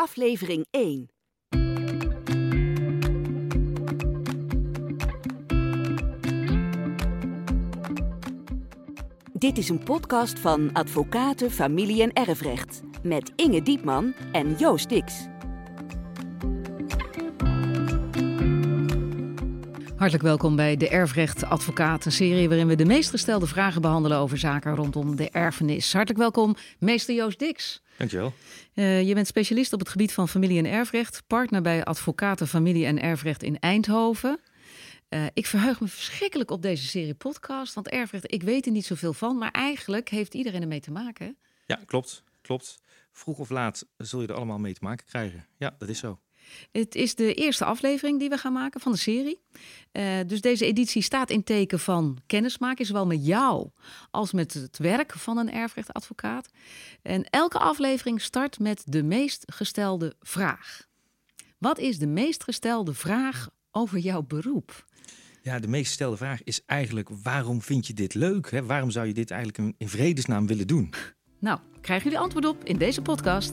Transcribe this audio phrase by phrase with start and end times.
[0.00, 1.08] aflevering 1.
[9.32, 12.82] Dit is een podcast van Advocaten, Familie en Erfrecht.
[13.02, 15.28] Met Inge Diepman en Joost Dix.
[20.00, 24.38] Hartelijk welkom bij de Erfrecht Advocaten serie waarin we de meest gestelde vragen behandelen over
[24.38, 25.92] zaken rondom de erfenis.
[25.92, 27.82] Hartelijk welkom, meester Joost Dix.
[27.96, 28.32] Dankjewel.
[28.74, 32.86] Uh, je bent specialist op het gebied van familie- en erfrecht, partner bij Advocaten Familie
[32.86, 34.40] en Erfrecht in Eindhoven.
[35.08, 38.86] Uh, ik verheug me verschrikkelijk op deze serie podcast, want erfrecht, ik weet er niet
[38.86, 41.36] zoveel van, maar eigenlijk heeft iedereen ermee te maken.
[41.66, 42.78] Ja, klopt, klopt.
[43.12, 45.46] Vroeg of laat zul je er allemaal mee te maken krijgen.
[45.56, 46.18] Ja, dat is zo.
[46.72, 49.40] Het is de eerste aflevering die we gaan maken van de serie.
[49.92, 53.68] Uh, dus deze editie staat in teken van kennismaken, zowel met jou
[54.10, 56.48] als met het werk van een erfrechtadvocaat.
[57.02, 60.88] En elke aflevering start met de meest gestelde vraag.
[61.58, 64.84] Wat is de meest gestelde vraag over jouw beroep?
[65.42, 68.50] Ja, de meest gestelde vraag is eigenlijk: waarom vind je dit leuk?
[68.50, 68.64] Hè?
[68.64, 70.94] Waarom zou je dit eigenlijk in vredesnaam willen doen?
[71.38, 73.52] Nou, krijgen jullie antwoord op in deze podcast.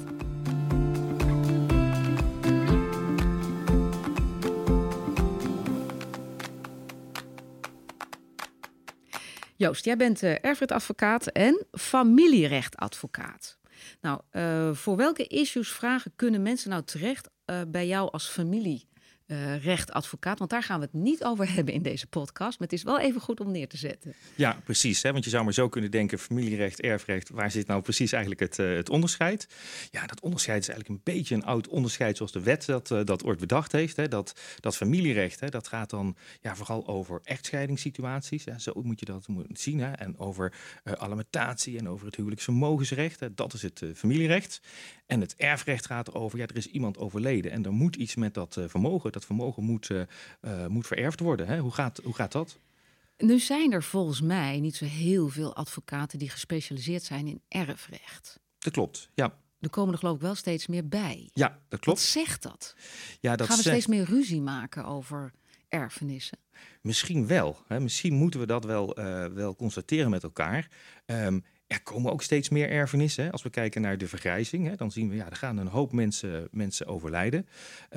[9.57, 13.57] Joost, jij bent uh, erfrechtadvocaat en familierechtadvocaat.
[14.01, 18.87] Nou, uh, voor welke issues, vragen kunnen mensen nou terecht uh, bij jou als familie?
[19.27, 20.39] Uh, rechtadvocaat.
[20.39, 22.59] Want daar gaan we het niet over hebben in deze podcast.
[22.59, 24.13] Maar het is wel even goed om neer te zetten.
[24.35, 25.03] Ja, precies.
[25.03, 25.11] Hè?
[25.11, 27.29] Want je zou maar zo kunnen denken: familierecht, erfrecht.
[27.29, 29.47] Waar zit nou precies eigenlijk het, uh, het onderscheid?
[29.91, 33.03] Ja, dat onderscheid is eigenlijk een beetje een oud onderscheid zoals de wet dat, uh,
[33.03, 33.95] dat ooit bedacht heeft.
[33.95, 34.07] Hè?
[34.07, 35.49] Dat, dat familierecht, hè?
[35.49, 38.45] dat gaat dan ja, vooral over echtscheidingssituaties.
[38.45, 38.59] Hè?
[38.59, 39.79] Zo moet je dat zien.
[39.79, 39.91] Hè?
[39.91, 40.53] En over
[40.83, 43.35] alimentatie en over het huwelijksvermogensrecht.
[43.35, 44.61] Dat is het familierecht.
[45.05, 48.33] En het erfrecht gaat erover: ja, er is iemand overleden en er moet iets met
[48.33, 51.47] dat vermogen dat vermogen moet, uh, moet vererfd worden.
[51.47, 51.59] Hè?
[51.59, 52.59] Hoe, gaat, hoe gaat dat?
[53.17, 58.39] Nu zijn er volgens mij niet zo heel veel advocaten die gespecialiseerd zijn in erfrecht.
[58.59, 59.37] Dat klopt, ja.
[59.59, 61.29] Er komen er geloof ik wel steeds meer bij.
[61.33, 61.99] Ja, dat klopt.
[61.99, 62.75] Wat zegt dat?
[63.19, 63.75] Ja, dat Gaan we zegt...
[63.75, 65.31] steeds meer ruzie maken over
[65.69, 66.37] erfenissen?
[66.81, 67.57] Misschien wel.
[67.67, 67.79] Hè?
[67.79, 70.67] Misschien moeten we dat wel, uh, wel constateren met elkaar.
[71.05, 73.31] Um, er komen ook steeds meer erfenissen.
[73.31, 75.91] Als we kijken naar de vergrijzing, hè, dan zien we, ja, er gaan een hoop
[75.91, 77.47] mensen, mensen overlijden.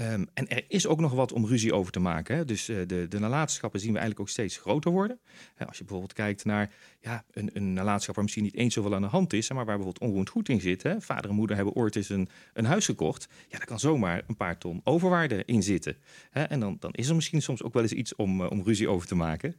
[0.01, 2.37] Um, en er is ook nog wat om ruzie over te maken.
[2.37, 2.45] Hè.
[2.45, 5.21] Dus uh, de, de nalatenschappen zien we eigenlijk ook steeds groter worden.
[5.67, 9.03] Als je bijvoorbeeld kijkt naar ja, een, een nalatenschap waar misschien niet eens zoveel aan
[9.03, 10.83] de hand is, maar waar bijvoorbeeld onroerend goed in zit.
[10.83, 11.01] Hè.
[11.01, 13.29] Vader en moeder hebben ooit eens een, een huis gekocht.
[13.49, 15.97] Ja, daar kan zomaar een paar ton overwaarde in zitten.
[16.31, 16.43] Hè.
[16.43, 18.89] En dan, dan is er misschien soms ook wel eens iets om, uh, om ruzie
[18.89, 19.57] over te maken.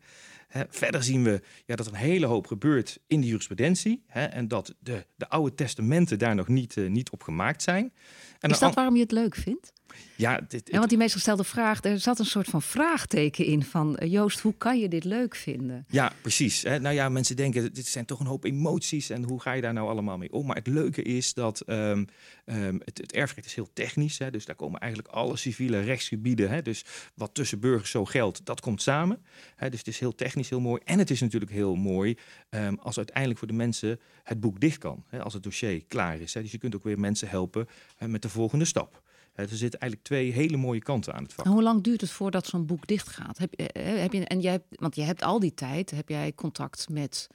[0.69, 4.00] Verder zien we ja, dat er een hele hoop gebeurt in de jurisprudentie.
[4.07, 7.93] Hè, en dat de, de oude testamenten daar nog niet, uh, niet op gemaakt zijn.
[8.39, 9.73] En is dat waarom je het leuk vindt?
[10.15, 10.69] Ja, dit, dit...
[10.71, 14.11] ja, want die meest gestelde vraag, er zat een soort van vraagteken in van uh,
[14.11, 15.85] Joost, hoe kan je dit leuk vinden?
[15.87, 16.61] Ja, precies.
[16.61, 16.79] Hè.
[16.79, 19.73] Nou ja, mensen denken, dit zijn toch een hoop emoties en hoe ga je daar
[19.73, 20.45] nou allemaal mee om?
[20.45, 22.07] Maar het leuke is dat um,
[22.45, 26.49] um, het, het, erfrecht is heel technisch, hè, dus daar komen eigenlijk alle civiele rechtsgebieden,
[26.49, 26.85] hè, dus
[27.15, 29.23] wat tussen burgers zo geldt, dat komt samen.
[29.55, 30.81] Hè, dus het is heel technisch, heel mooi.
[30.85, 32.17] En het is natuurlijk heel mooi
[32.49, 36.19] um, als uiteindelijk voor de mensen het boek dicht kan, hè, als het dossier klaar
[36.19, 36.33] is.
[36.33, 36.41] Hè.
[36.41, 39.01] Dus je kunt ook weer mensen helpen hè, met de volgende stap.
[39.33, 41.45] Er zitten eigenlijk twee hele mooie kanten aan het vak.
[41.45, 43.37] Hoe lang duurt het voordat zo'n boek dicht gaat?
[43.37, 47.27] Heb, heb je, en jij want je hebt al die tijd, heb jij contact met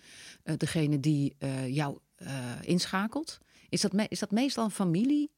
[0.57, 1.37] degene die
[1.67, 1.99] jou
[2.61, 3.39] inschakelt?
[3.69, 5.31] Is dat, is dat meestal een familie?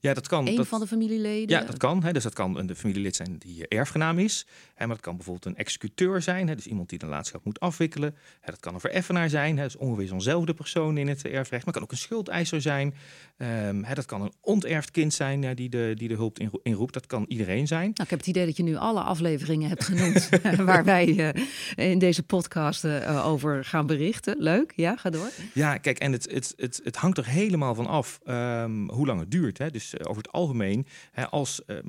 [0.00, 0.46] Ja, dat kan.
[0.46, 1.58] Een dat, van de familieleden?
[1.58, 2.02] Ja, dat kan.
[2.02, 2.12] Hè.
[2.12, 4.46] Dus dat kan een familielid zijn die erfgenaam is.
[4.74, 6.48] Hè, maar dat kan bijvoorbeeld een executeur zijn.
[6.48, 8.14] Hè, dus iemand die de nalatenschap moet afwikkelen.
[8.40, 9.58] Hè, dat kan een vereffenaar zijn.
[9.58, 11.50] Hè, dus ongeveer zo'nzelfde persoon in het erfrecht.
[11.50, 12.94] Maar het kan ook een schuldeiser zijn.
[13.36, 16.92] Um, hè, dat kan een onterfd kind zijn ja, die, de, die de hulp inroept.
[16.92, 17.82] Dat kan iedereen zijn.
[17.82, 20.28] Nou, ik heb het idee dat je nu alle afleveringen hebt genoemd
[20.70, 21.34] waar wij
[21.76, 24.36] uh, in deze podcast uh, over gaan berichten.
[24.38, 25.30] Leuk, ja, ga door.
[25.54, 29.20] Ja, kijk, en het, het, het, het hangt er helemaal van af um, hoe lang
[29.20, 29.58] het duurt.
[29.60, 29.70] Hè.
[29.70, 31.82] Dus uh, over het algemeen, hè, als, uh, uh,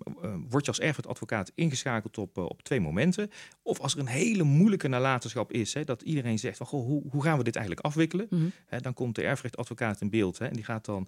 [0.50, 3.32] word je als erfrechtadvocaat ingeschakeld op, op twee momenten.
[3.62, 7.04] Of als er een hele moeilijke nalatenschap is, hè, dat iedereen zegt van goh, hoe,
[7.10, 8.28] hoe gaan we dit eigenlijk afwikkelen?
[8.30, 8.52] Mm -hmm.
[8.66, 11.08] hè, dan komt de erfrechtadvocaat in beeld hè, en die gaat dan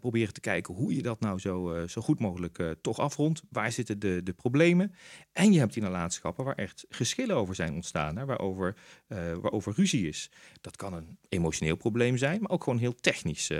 [0.00, 3.42] proberen te kijken hoe je dat nou zo, zo goed mogelijk toch afrondt.
[3.50, 4.94] Waar zitten de, de problemen?
[5.32, 8.76] En je hebt die nalatenschappen waar echt geschillen over zijn ontstaan, hè, waarover,
[9.08, 10.30] waarover ruzie is.
[10.60, 13.50] Dat kan een emotioneel probleem zijn, maar ook gewoon een heel technisch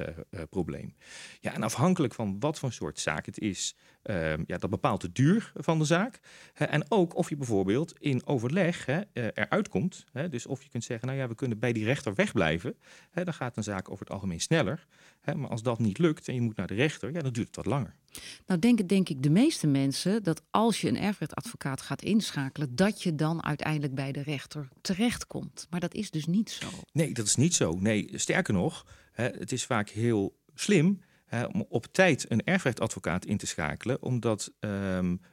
[0.51, 0.95] probleem.
[1.41, 3.77] Ja, en afhankelijk van wat voor soort zaak het is.
[4.03, 6.21] Ehm, ja, dat bepaalt de duur van de zaak.
[6.55, 10.05] en ook of je bijvoorbeeld in overleg hè, uh, eruit komt.
[10.13, 12.75] Hè, dus of je kunt zeggen, nou ja, we kunnen bij die rechter wegblijven.
[13.11, 14.87] Hè, dan gaat een zaak over het algemeen sneller.
[15.21, 17.47] Hè, maar als dat niet lukt en je moet naar de rechter, ja, dan duurt
[17.47, 17.95] het wat langer.
[18.47, 23.03] Nou denken denk ik de meeste mensen dat als je een erfrechtadvocaat gaat inschakelen, dat
[23.03, 25.67] je dan uiteindelijk bij de rechter terechtkomt.
[25.71, 26.69] Maar dat is dus niet zo.
[26.93, 27.77] Nee, dat is niet zo.
[27.81, 31.01] Nee, sterker nog, hè, het is vaak heel slim
[31.53, 34.71] om op tijd een erfrechtadvocaat in te schakelen, omdat um,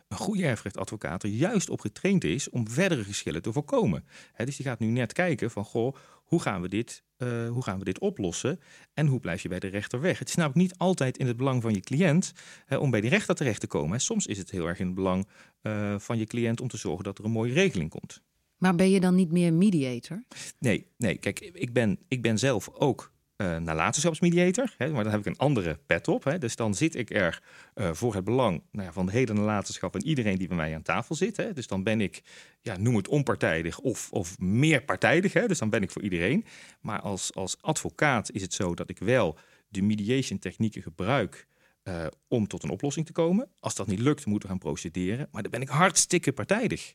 [0.07, 4.05] een goede erfrechtadvocaat er juist op getraind is om verdere geschillen te voorkomen.
[4.37, 7.79] dus die gaat nu net kijken van, goh, hoe gaan, we dit, uh, hoe gaan
[7.79, 8.59] we dit oplossen
[8.93, 10.19] en hoe blijf je bij de rechter weg?
[10.19, 12.33] Het is namelijk niet altijd in het belang van je cliënt
[12.79, 14.01] om bij die rechter terecht te komen.
[14.01, 15.27] Soms is het heel erg in het belang
[15.61, 18.21] uh, van je cliënt om te zorgen dat er een mooie regeling komt.
[18.57, 20.23] Maar ben je dan niet meer mediator?
[20.59, 21.17] Nee, nee.
[21.17, 23.11] kijk, ik ben, ik ben zelf ook
[23.41, 24.73] uh, nalatenschapsmediator.
[24.77, 26.23] Hè, maar dan heb ik een andere pet op.
[26.23, 27.41] Hè, dus dan zit ik er
[27.75, 30.75] uh, voor het belang nou ja, van de hele nalatenschap en iedereen die bij mij
[30.75, 31.37] aan tafel zit.
[31.37, 31.53] Hè.
[31.53, 32.21] Dus dan ben ik,
[32.61, 35.33] ja, noem het onpartijdig of, of meer partijdig.
[35.33, 36.45] Hè, dus dan ben ik voor iedereen.
[36.81, 39.37] Maar als, als advocaat is het zo dat ik wel
[39.67, 41.47] de mediation technieken gebruik
[41.83, 43.49] uh, om tot een oplossing te komen.
[43.59, 45.27] Als dat niet lukt, moeten we gaan procederen.
[45.31, 46.93] Maar dan ben ik hartstikke partijdig.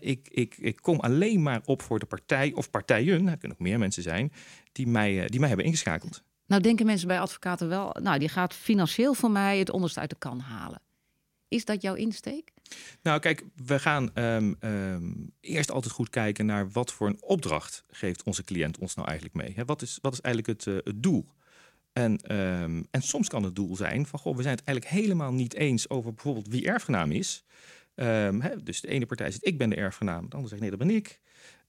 [0.00, 3.62] ik, ik, ik kom alleen maar op voor de partij of partijen, er kunnen ook
[3.62, 4.32] meer mensen zijn,
[4.72, 6.22] die mij, uh, die mij hebben ingeschakeld.
[6.46, 10.10] Nou denken mensen bij advocaten wel, nou die gaat financieel voor mij het onderste uit
[10.10, 10.82] de kan halen.
[11.48, 12.52] Is dat jouw insteek?
[13.02, 17.84] Nou, kijk, we gaan um, um, eerst altijd goed kijken naar wat voor een opdracht
[17.88, 19.52] geeft onze cliënt ons nou eigenlijk mee.
[19.54, 21.28] He, wat, is, wat is eigenlijk het, uh, het doel?
[21.98, 25.32] En, um, en soms kan het doel zijn van, goh, we zijn het eigenlijk helemaal
[25.32, 27.44] niet eens over bijvoorbeeld wie erfgenaam is.
[27.94, 30.70] Um, hè, dus de ene partij zegt, ik ben de erfgenaam, de andere zegt, nee,
[30.70, 31.20] dat ben ik.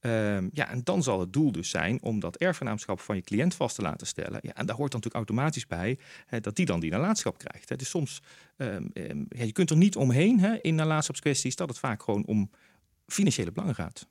[0.01, 3.55] Um, ja, en dan zal het doel dus zijn om dat erfgenaamschap van je cliënt
[3.55, 4.39] vast te laten stellen.
[4.41, 7.69] Ja, en daar hoort dan natuurlijk automatisch bij hè, dat die dan die nalatenschap krijgt.
[7.69, 7.75] Hè.
[7.75, 8.21] Dus soms,
[8.57, 12.49] ja, je kunt er niet omheen hè, in nalatenschapskwesties dat het vaak gewoon om
[13.07, 14.07] financiële belangen gaat.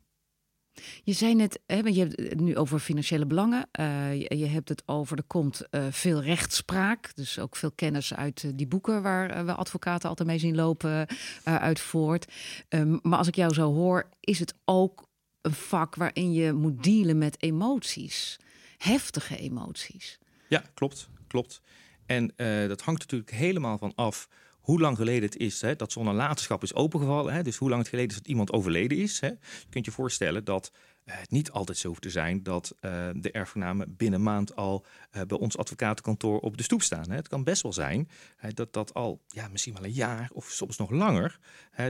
[1.02, 3.68] Je zei net, hè, je hebt het nu over financiële belangen.
[3.80, 7.14] Uh, je, hebt het over, er komt uh, veel rechtspraak.
[7.14, 11.06] Dus ook veel kennis uit uh, die boeken waar we advocaten altijd mee zien lopen
[11.44, 12.32] uit voort.
[12.68, 15.08] Um, maar als ik jou zo hoor, is het ook
[15.40, 18.36] een vak waarin je moet dealen met emoties.
[18.78, 20.18] Heftige emoties.
[20.48, 21.08] Ja, klopt.
[21.26, 21.60] klopt.
[22.06, 22.32] En
[22.68, 24.28] dat hangt natuurlijk helemaal van af
[24.68, 27.34] hoe lang geleden het is hè, dat zo'n nalatenschap is opengevallen.
[27.34, 29.20] Hè, dus hoe lang het geleden is dat iemand overleden is.
[29.20, 29.26] Hè.
[29.26, 30.72] Je kunt je voorstellen dat
[31.10, 34.84] het niet altijd zo hoeft te zijn dat uh, de erfgenamen binnen maand al
[35.16, 37.10] uh, bij ons advocatenkantoor op de stoep staan.
[37.10, 38.08] Het kan best wel zijn
[38.54, 41.38] dat dat al ja, misschien wel een jaar of soms nog langer,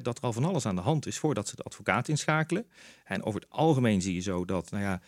[0.03, 2.67] dat er al van alles aan de hand is voordat ze de advocaat inschakelen.
[3.05, 5.01] En over het algemeen zie je zo dat, nou ja,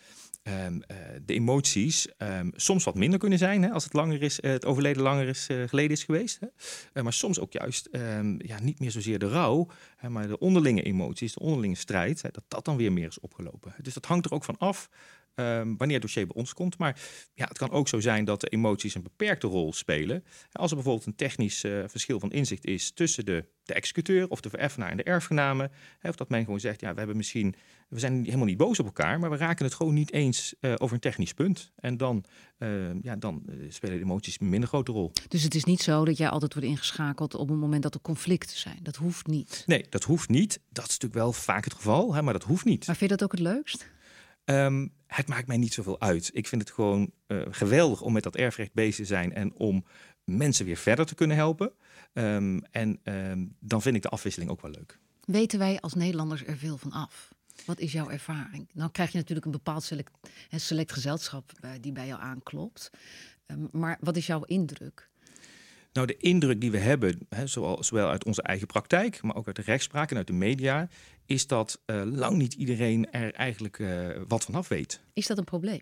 [0.43, 0.65] uh,
[1.25, 5.01] de emoties um, soms wat minder kunnen zijn hè, als het, langer is, het overleden
[5.01, 6.39] langer is, geleden is geweest.
[6.93, 7.03] Hè.
[7.03, 10.81] Maar soms ook juist um, ja, niet meer zozeer de rouw, hè, maar de onderlinge
[10.81, 13.73] emoties, de onderlinge strijd, hè, dat dat dan weer meer is opgelopen.
[13.81, 14.89] Dus hangt er ook van af
[15.35, 16.77] Um, wanneer het dossier bij ons komt.
[16.77, 16.99] Maar
[17.33, 20.23] ja, het kan ook zo zijn dat de emoties een beperkte rol spelen.
[20.51, 24.41] Als er bijvoorbeeld een technisch uh, verschil van inzicht is tussen de, de executeur of
[24.41, 25.71] de vereffenaar en de erfgenamen.
[25.99, 27.55] Hè, of dat men gewoon zegt, ja, we hebben misschien,
[27.89, 30.73] we zijn helemaal niet boos op elkaar, maar we raken het gewoon niet eens uh,
[30.77, 31.71] over een technisch punt.
[31.75, 32.23] En dan,
[32.59, 35.11] uh, ja, dan spelen de emoties een minder grote rol.
[35.27, 38.01] Dus het is niet zo dat jij altijd wordt ingeschakeld op het moment dat er
[38.01, 38.79] conflicten zijn.
[38.81, 39.63] Dat hoeft niet.
[39.65, 40.59] Nee, dat hoeft niet.
[40.69, 42.87] Dat is natuurlijk wel vaak het geval, hè, maar dat hoeft niet.
[42.87, 43.89] Maar vind je dat ook het leukst?
[44.51, 46.29] Um, het maakt mij niet zoveel uit.
[46.33, 49.85] Ik vind het gewoon uh, geweldig om met dat erfrecht bezig te zijn en om
[50.23, 51.71] mensen weer verder te kunnen helpen.
[52.13, 54.99] Um, en um, dan vind ik de afwisseling ook wel leuk.
[55.25, 57.33] Weten wij als Nederlanders er veel van af?
[57.65, 58.69] Wat is jouw ervaring?
[58.73, 60.11] Nou krijg je natuurlijk een bepaald select,
[60.49, 62.89] select gezelschap uh, die bij jou aanklopt.
[63.71, 65.10] maar wat is jouw indruk?
[65.93, 69.47] Nou, de indruk die we hebben, hè, zowel, zowel uit onze eigen praktijk, maar ook
[69.47, 70.87] uit de rechtspraak en uit de media,
[71.25, 75.01] is dat uh, lang niet iedereen er eigenlijk uh, wat vanaf weet.
[75.13, 75.81] Is dat een probleem?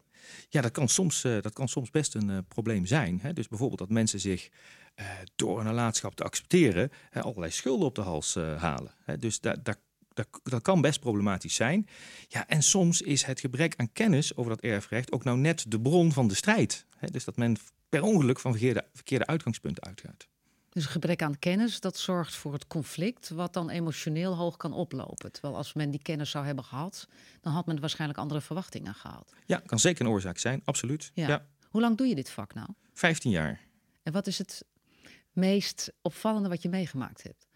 [0.50, 3.20] Ja, dat kan soms, uh, dat kan soms best een probleem zijn.
[3.22, 3.34] Hè.
[3.34, 4.50] Dus bijvoorbeeld dat mensen zich
[5.36, 8.92] door een nalatenschap te accepteren allerlei schulden op de hals halen.
[9.04, 9.18] Hè.
[9.18, 9.76] Dus daar, daar
[10.28, 11.88] dat, dat, kan best problematisch zijn.
[12.28, 15.82] Ja, en soms is het gebrek aan kennis over dat erfrecht ook nou net de
[15.82, 16.86] bron van de strijd.
[17.12, 17.58] Dus dat men
[17.90, 20.28] per ongeluk van verkeerde, verkeerde uitgangspunten uitgaat.
[20.70, 25.32] Dus gebrek aan kennis, dat zorgt voor het conflict, wat dan emotioneel hoog kan oplopen.
[25.32, 27.08] Terwijl als men die kennis zou hebben gehad,
[27.42, 29.34] dan had men waarschijnlijk andere verwachtingen gehad.
[29.46, 31.12] Ja, kan zeker een oorzaak zijn, absoluut.
[31.14, 31.28] Ja.
[31.28, 31.46] ja.
[31.70, 32.70] Hoe lang doe je dit vak nou?
[32.94, 33.60] 15 jaar.
[34.04, 34.66] En wat is het
[35.32, 37.48] meest opvallende wat je meegemaakt hebt?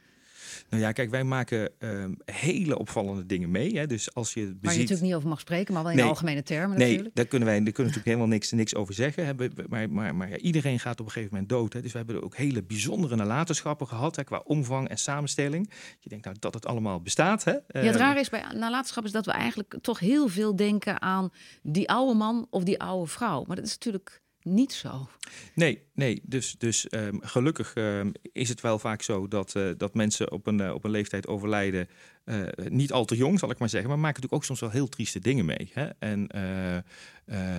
[0.70, 3.78] Nou ja, kijk, wij maken um, hele opvallende dingen mee.
[3.78, 3.88] Hè.
[3.88, 4.58] Dus als je beziet...
[4.62, 7.16] Waar je natuurlijk niet over mag spreken, maar wel in nee, algemene termen nee, natuurlijk.
[7.16, 9.26] daar kunnen wij daar kunnen natuurlijk helemaal niks, niks over zeggen.
[9.26, 9.34] Hè.
[9.68, 11.74] Maar, maar, maar ja, iedereen gaat op een gegeven moment dood.
[11.74, 11.82] Hè.
[11.82, 15.70] Dus we hebben ook hele bijzondere nalatenschappen gehad hè, qua omvang en samenstelling.
[16.00, 17.44] Je denkt nou dat het allemaal bestaat.
[17.44, 17.52] Hè.
[17.52, 21.02] Ja, het ehm, raar is bij nalatenschap is dat we eigenlijk toch heel veel denken
[21.02, 21.30] aan
[21.62, 23.44] die oude man of die oude vrouw.
[23.48, 25.10] Maar dat is natuurlijk niet zo.
[25.56, 26.22] Nee, nee.
[26.24, 30.48] Dus, dus um, gelukkig um, is het wel vaak zo dat, uh, dat mensen op
[30.48, 31.88] een, uh, op een leeftijd overlijden.
[32.26, 33.90] Uh, niet al te jong, zal ik maar zeggen.
[33.90, 35.72] Maar maken natuurlijk ook soms wel heel trieste dingen mee.
[35.74, 35.90] Hè?
[36.00, 36.38] En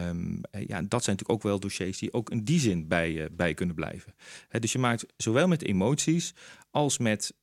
[0.08, 3.54] um, ja, dat zijn natuurlijk ook wel dossiers die ook in die zin bij, bij
[3.54, 4.14] kunnen blijven.
[4.48, 6.34] Hè, dus je maakt zowel met emoties
[6.70, 7.34] als met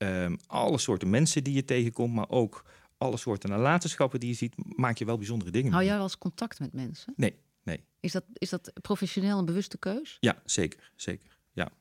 [0.48, 2.64] alle soorten mensen die je tegenkomt, maar ook
[2.98, 5.72] alle soorten nalatenschappen die je ziet, maak je wel bijzondere dingen.
[5.72, 7.14] Hou jij wel eens contact met mensen?
[7.16, 7.84] Nee, nee.
[8.00, 10.18] Is dat, is dat professioneel een bewuste keus?
[10.20, 10.92] Ja, zeker.
[10.96, 11.72] zeker ja.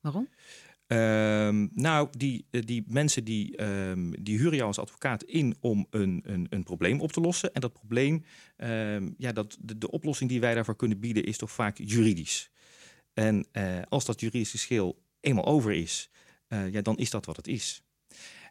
[0.00, 0.28] Waarom?
[0.86, 5.86] Um, nou, die, eh, die mensen die, um, die huren jou als advocaat in om
[5.90, 7.52] een, een, een probleem op te lossen.
[7.54, 8.24] En dat probleem,
[8.56, 12.50] um, ja, dat, de, de oplossing die wij daarvoor kunnen bieden, is toch vaak juridisch.
[13.12, 16.10] En uh, als dat juridische schil eenmaal over is,
[16.48, 17.82] uh, ja, dan is dat wat het is.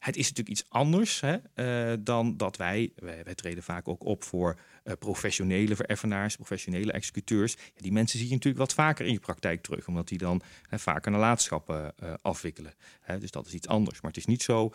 [0.01, 4.05] Het is natuurlijk iets anders hè, uh, dan dat wij, wij, wij, treden vaak ook
[4.05, 7.53] op voor uh, professionele vereffenaars, professionele executeurs.
[7.53, 10.41] Ja, die mensen zie je natuurlijk wat vaker in je praktijk terug, omdat die dan
[10.69, 12.73] hè, vaker nalatenschappen uh, afwikkelen.
[13.01, 14.01] Hè, dus dat is iets anders.
[14.01, 14.73] Maar het is niet zo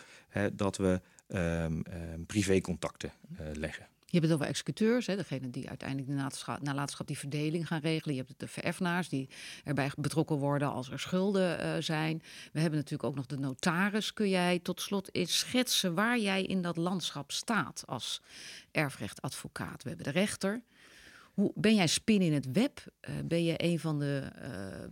[0.53, 3.13] dat we um, um, privécontacten
[3.53, 3.87] leggen.
[4.09, 8.15] Je hebt het over executeurs, hè, degene die uiteindelijk de nalatenschap, die verdeling gaan regelen.
[8.15, 9.29] Je hebt de vereffenaars die
[9.65, 12.23] erbij betrokken worden als er schulden uh, zijn.
[12.53, 14.13] We hebben natuurlijk ook nog de notaris.
[14.13, 18.21] Kun jij tot slot eens schetsen waar jij in dat landschap staat als
[18.71, 19.83] erfrechtadvocaat?
[19.83, 20.63] We hebben de rechter.
[21.37, 22.85] Hoe, ben jij spin in het web?
[23.09, 24.33] Uh, ben je een van de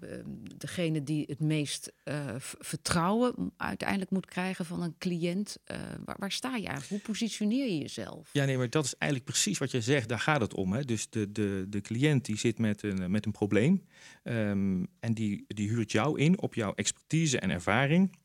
[0.03, 0.19] uh,
[0.57, 5.57] degene die het meest uh, vertrouwen uiteindelijk moet krijgen van een cliënt?
[6.05, 6.89] Waar, waar, sta je eigenlijk?
[6.89, 8.31] Hoe positioneer je jezelf?
[8.33, 10.09] Ja, nee, maar dat is eigenlijk precies wat je zegt.
[10.09, 10.73] Daar gaat het om.
[10.73, 10.85] Hè?
[10.85, 13.85] Dus de, de, de cliënt die zit met een, met een probleem
[14.25, 18.17] um, en die, die huurt jou in op jouw expertise en ervaring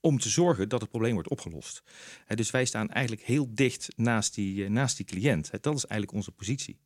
[0.00, 1.82] om te zorgen dat het probleem wordt opgelost.
[2.26, 5.50] Dus wij staan eigenlijk heel dicht naast die, naast die cliënt.
[5.50, 6.78] Dat is eigenlijk onze positie.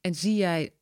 [0.00, 0.72] En zie jij,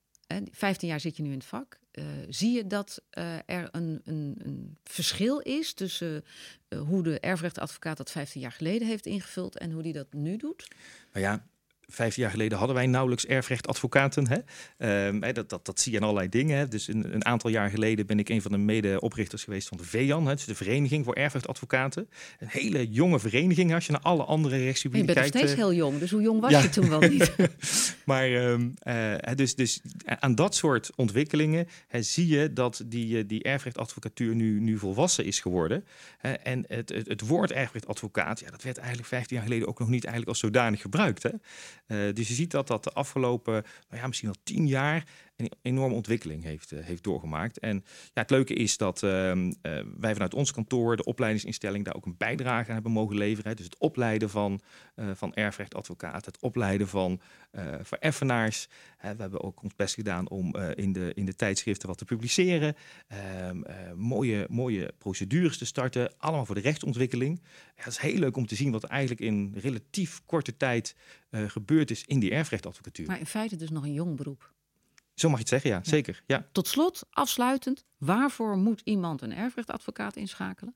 [0.51, 4.01] 15 jaar zit je nu in het vak, uh, zie je dat uh, er een,
[4.05, 6.25] een, een, verschil is tussen
[6.69, 10.37] uh, hoe de erfrechtadvocaat dat 15 jaar geleden heeft ingevuld en hoe die dat nu
[10.37, 10.69] doet?
[11.13, 11.47] Nou ja,
[11.91, 14.27] vijf jaar geleden hadden wij nauwelijks erfrechtadvocaten.
[14.29, 15.13] Hè?
[15.13, 16.59] Uh, dat, dat, dat zie je in allerlei dingen.
[16.59, 16.69] Hè?
[16.69, 19.85] Dus een, een, aantal jaar geleden ben ik een van de medeoprichters geweest van de
[19.85, 20.27] VEAN.
[20.27, 20.35] Hè?
[20.35, 22.09] Dus de Vereniging voor Erfrechtadvocaten.
[22.39, 25.27] Een hele jonge vereniging als je naar alle andere rechtsgebieden kijkt.
[25.27, 26.61] Je bent nog steeds heel jong, dus hoe jong was ja.
[26.61, 27.33] je toen wel niet?
[28.05, 33.43] maar um, uh, dus, dus aan dat soort ontwikkelingen hè, zie je dat die, die
[33.43, 35.85] erfrechtadvocatuur nu, nu volwassen is geworden.
[36.43, 39.89] en het, het, het woord erfrechtadvocaat, ja, dat werd eigenlijk 15 jaar geleden ook nog
[39.89, 41.23] niet eigenlijk als zodanig gebruikt.
[41.23, 41.31] Hè?
[41.89, 43.53] Uh, dus je ziet dat dat de afgelopen,
[43.89, 45.05] nou ja, misschien wel tien jaar
[45.39, 47.59] een enorme ontwikkeling heeft, uh, heeft doorgemaakt.
[47.59, 49.11] En ja, het leuke is dat uh,
[49.99, 53.57] wij vanuit ons kantoor, de opleidingsinstelling, daar ook een bijdrage aan hebben mogen leveren.
[53.57, 54.61] Dus het opleiden van,
[55.15, 57.21] van erfrechtadvocaten, het opleiden van
[57.83, 58.69] vereffenaars.
[59.01, 62.75] we hebben ook ons best gedaan om in, de, in de tijdschriften wat te publiceren.
[63.09, 63.61] Ehm,
[63.97, 67.41] mooie, mooie procedures te starten, allemaal voor de rechtsontwikkeling.
[67.77, 70.97] Ja, het is heel leuk om te zien wat eigenlijk in relatief korte tijd
[71.31, 73.07] gebeurd is in die erfrechtadvocatuur.
[73.07, 74.57] Maar in feite dus nog een jong beroep.
[75.21, 76.23] Zo mag je het zeggen, ja, zeker.
[76.27, 76.47] Ja.
[76.53, 80.75] Tot slot, afsluitend, waarvoor moet iemand een erfrechtadvocaat inschakelen?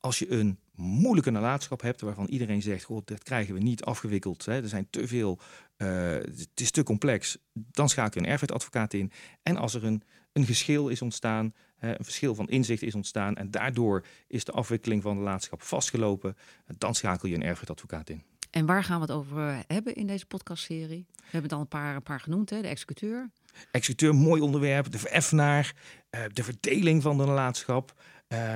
[0.00, 4.44] Als je een moeilijke nalatenschap hebt waarvan iedereen zegt: God, dat krijgen we niet afgewikkeld,
[4.44, 5.38] hè, er zijn te veel,
[5.76, 9.12] uh, het is te complex, dan schakel je een erfrechtadvocaat in.
[9.42, 13.36] En als er een, een geschil is ontstaan, hè, een verschil van inzicht is ontstaan
[13.36, 16.36] en daardoor is de afwikkeling van de nalatenschap vastgelopen,
[16.78, 18.22] dan schakel je een erfrechtadvocaat in.
[18.50, 21.06] En waar gaan we het over hebben in deze podcastserie?
[21.14, 22.62] We hebben het al een paar, een paar genoemd, hè?
[22.62, 23.30] de executeur.
[23.70, 24.90] Executeur, mooi onderwerp.
[24.90, 25.74] De vereffenaar,
[26.10, 27.94] uh, de verdeling van de nalatenschap.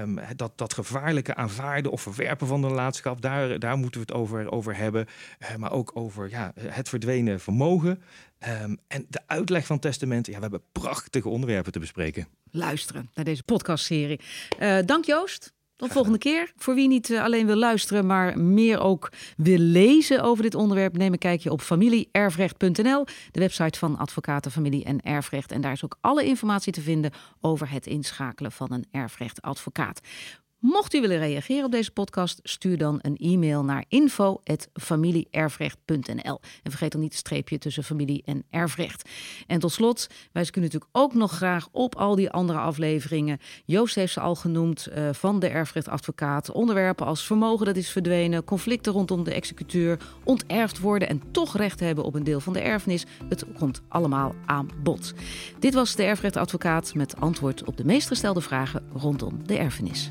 [0.01, 4.17] Um, dat, dat gevaarlijke aanvaarden of verwerpen van de nalatenschap, daar, daar moeten we het
[4.17, 5.07] over, over hebben.
[5.39, 8.03] Uh, maar ook over ja, het verdwenen vermogen.
[8.63, 10.33] Um, en de uitleg van testamenten.
[10.33, 12.29] Ja, we hebben prachtige onderwerpen te bespreken.
[12.51, 14.21] Luisteren naar deze podcastserie.
[14.61, 15.53] Uh, dank Joost.
[15.77, 16.53] Tot de volgende keer.
[16.57, 21.13] Voor wie niet alleen wil luisteren, maar meer ook wil lezen over dit onderwerp, neem
[21.13, 25.53] een kijkje op familieerfrecht.nl, de website van Advocaten Familie en Erfrecht.
[25.53, 30.01] En daar is ook alle informatie te vinden over het inschakelen van een erfrechtadvocaat.
[30.65, 36.41] Mocht u willen reageren op deze podcast, stuur dan een e-mail naar info.familieerfrecht.nl.
[36.63, 39.09] En vergeet dan niet het streepje tussen familie en erfrecht.
[39.47, 43.39] En tot slot, wij kunnen natuurlijk ook nog graag op al die andere afleveringen.
[43.65, 46.51] Joost heeft ze al genoemd uh, van de erfrechtadvocaat.
[46.51, 51.81] Onderwerpen als vermogen dat is verdwenen, conflicten rondom de executeur, onterfd worden en toch recht
[51.81, 53.05] hebben op een deel van de erfenis.
[53.29, 55.15] Het komt allemaal aan bod.
[55.59, 60.11] Dit was de erfrechtadvocaat met antwoord op de meest gestelde vragen rondom de erfenis.